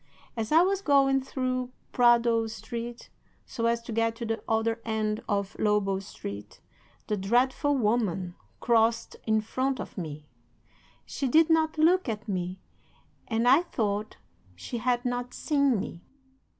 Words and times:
As 0.35 0.51
I 0.51 0.63
was 0.63 0.81
going 0.81 1.21
through 1.21 1.69
Prado 1.91 2.47
Street, 2.47 3.09
so 3.45 3.67
as 3.67 3.83
to 3.83 3.91
get 3.91 4.15
to 4.15 4.25
the 4.25 4.41
other 4.49 4.81
end 4.83 5.21
of 5.29 5.55
Lobo 5.59 5.99
Street, 5.99 6.59
the 7.05 7.15
dreadful 7.15 7.77
woman 7.77 8.33
crossed 8.59 9.15
in 9.27 9.41
front 9.41 9.79
of 9.79 9.99
me. 9.99 10.25
She 11.05 11.27
did 11.27 11.51
not 11.51 11.77
look 11.77 12.09
at 12.09 12.27
me, 12.27 12.59
and 13.27 13.47
I 13.47 13.61
thought 13.61 14.17
she 14.55 14.79
had 14.79 15.05
not 15.05 15.35
seen 15.35 15.79
me. 15.79 16.01